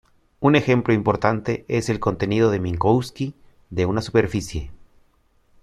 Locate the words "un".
0.39-0.55